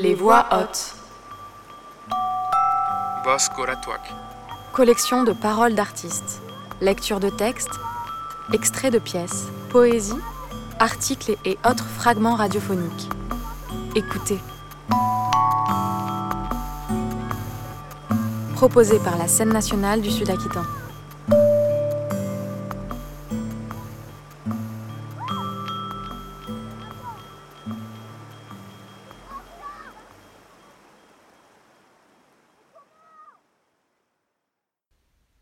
[0.00, 0.94] Les voix hautes.
[4.72, 6.40] Collection de paroles d'artistes.
[6.80, 7.80] Lecture de textes.
[8.52, 9.48] Extraits de pièces.
[9.70, 10.14] Poésie.
[10.78, 13.08] Articles et autres fragments radiophoniques.
[13.96, 14.38] Écoutez.
[18.54, 20.64] Proposé par la scène nationale du Sud-Aquitain.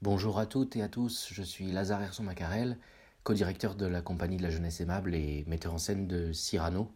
[0.03, 2.77] Bonjour à toutes et à tous, je suis Lazare Herson Macarel,
[3.25, 6.93] co-directeur de la Compagnie de la Jeunesse Aimable et metteur en scène de Cyrano,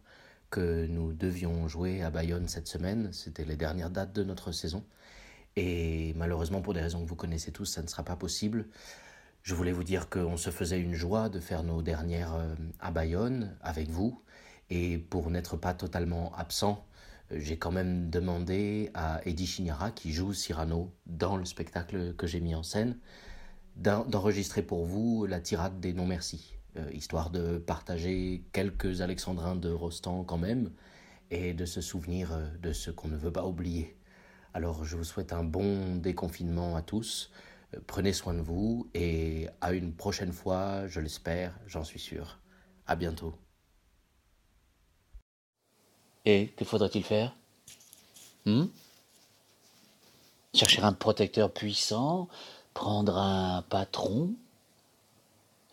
[0.51, 3.11] que nous devions jouer à Bayonne cette semaine.
[3.11, 4.85] C'était les dernières dates de notre saison.
[5.55, 8.67] Et malheureusement, pour des raisons que vous connaissez tous, ça ne sera pas possible.
[9.41, 12.91] Je voulais vous dire qu'on se faisait une joie de faire nos dernières euh, à
[12.91, 14.21] Bayonne avec vous.
[14.69, 16.85] Et pour n'être pas totalement absent,
[17.35, 22.39] j'ai quand même demandé à Eddie Chignara, qui joue Cyrano dans le spectacle que j'ai
[22.39, 22.97] mis en scène,
[23.75, 30.23] d'enregistrer pour vous la tirade des non-merci, euh, histoire de partager quelques alexandrins de Rostand
[30.23, 30.71] quand même,
[31.29, 33.97] et de se souvenir euh, de ce qu'on ne veut pas oublier.
[34.53, 37.31] Alors je vous souhaite un bon déconfinement à tous,
[37.73, 42.39] euh, prenez soin de vous, et à une prochaine fois, je l'espère, j'en suis sûr.
[42.87, 43.35] À bientôt.
[46.25, 47.33] Et que faudrait-il faire?
[48.45, 48.65] Hmm?
[50.53, 52.27] Chercher un protecteur puissant,
[52.73, 54.33] prendre un patron,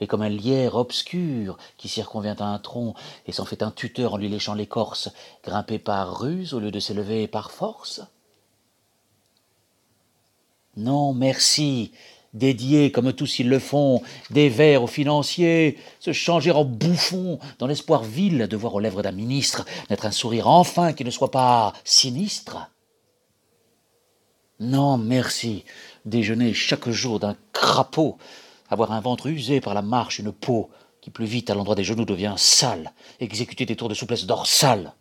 [0.01, 2.95] et comme un lierre obscur qui circonvient un tronc
[3.27, 5.11] et s'en fait un tuteur en lui léchant l'écorce,
[5.43, 8.03] grimper par ruse au lieu de s'élever par force?
[10.77, 11.93] Non, merci,
[12.39, 17.67] dédier, comme tous ils le font, des vers aux financiers, se changer en bouffon, dans
[17.67, 21.31] l'espoir vil de voir aux lèvres d'un ministre naître un sourire enfin qui ne soit
[21.31, 22.71] pas sinistre.
[24.61, 25.65] Non, merci,
[26.05, 28.17] déjeuner chaque jour d'un crapaud,
[28.69, 30.71] avoir un ventre usé par la marche, une peau
[31.01, 34.95] qui plus vite à l'endroit des genoux devient sale, exécuter des tours de souplesse dorsale.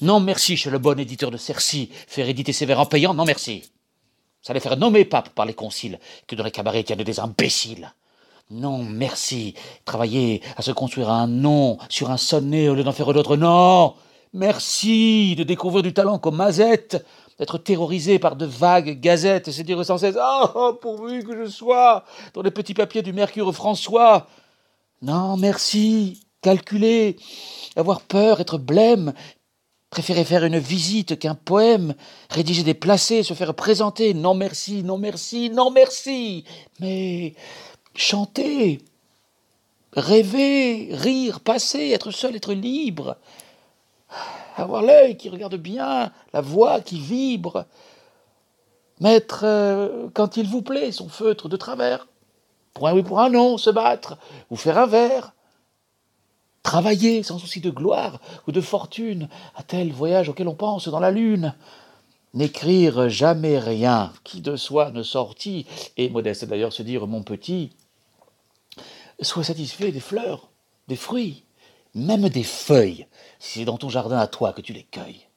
[0.00, 3.24] Non, merci, chez le bon éditeur de Cercy, faire éditer ses vers en payant, non,
[3.24, 3.62] merci.
[4.46, 5.98] Ça allait faire nommer pape par les conciles,
[6.28, 7.92] que dans les cabarets tiennent des imbéciles.
[8.48, 9.54] Non, merci.
[9.84, 13.36] Travailler à se construire un nom sur un sonnet au lieu d'en faire d'autres.
[13.36, 13.94] Non,
[14.32, 17.04] merci de découvrir du talent comme Mazette,
[17.40, 20.16] d'être terrorisé par de vagues gazettes et se dire sans cesse
[20.54, 24.28] Oh, pourvu que je sois dans les petits papiers du Mercure François.
[25.02, 26.20] Non, merci.
[26.40, 27.16] Calculer,
[27.74, 29.12] avoir peur, être blême,
[29.96, 31.94] Préférer faire une visite qu'un poème,
[32.28, 34.12] rédiger des placés, se faire présenter.
[34.12, 36.44] Non merci, non merci, non merci.
[36.80, 37.32] Mais
[37.94, 38.82] chanter,
[39.94, 43.16] rêver, rire, passer, être seul, être libre.
[44.56, 47.64] Avoir l'œil qui regarde bien, la voix qui vibre.
[49.00, 52.06] Mettre, euh, quand il vous plaît, son feutre de travers.
[52.74, 54.18] Pour un oui, pour un non, se battre,
[54.50, 55.32] ou faire un verre
[56.66, 58.18] travailler sans souci de gloire
[58.48, 61.54] ou de fortune, à tel voyage auquel on pense dans la lune.
[62.34, 65.64] N'écrire jamais rien qui de soi ne sortit,
[65.96, 67.70] et modeste d'ailleurs se dire mon petit,
[69.20, 70.48] sois satisfait des fleurs,
[70.88, 71.44] des fruits,
[71.94, 73.06] même des feuilles,
[73.38, 75.28] si c'est dans ton jardin à toi que tu les cueilles.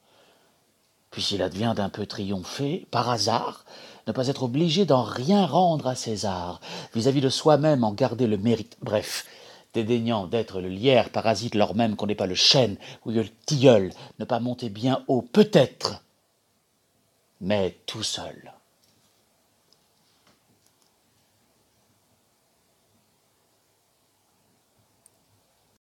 [1.12, 3.64] Puis s'il advient d'un peu triompher, par hasard,
[4.08, 6.60] ne pas être obligé d'en rien rendre à César,
[6.92, 8.76] vis-à-vis -vis de soi-même en garder le mérite.
[8.82, 9.26] Bref,
[9.74, 13.92] dédaignant d'être le lierre parasite lors même qu'on n'est pas le chêne ou le tilleul,
[14.18, 16.02] ne pas monter bien haut peut-être,
[17.40, 18.52] mais tout seul.